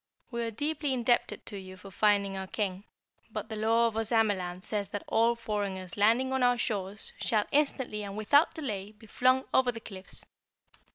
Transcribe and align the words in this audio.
We 0.31 0.41
are 0.41 0.49
deeply 0.49 0.93
indebted 0.95 1.45
to 1.45 1.59
you 1.59 1.77
for 1.77 1.91
finding 1.91 2.35
our 2.35 2.47
King, 2.47 2.85
but 3.29 3.49
the 3.49 3.55
law 3.55 3.85
of 3.85 3.93
Ozamaland 3.93 4.63
says 4.63 4.89
that 4.89 5.03
all 5.07 5.35
foreigners 5.35 5.95
landing 5.95 6.33
on 6.33 6.41
our 6.41 6.57
shores 6.57 7.13
shall 7.21 7.45
instantly 7.51 8.01
and 8.03 8.17
without 8.17 8.55
delay 8.55 8.93
be 8.93 9.05
flung 9.05 9.45
over 9.53 9.71
the 9.71 9.79
cliffs. 9.79 10.25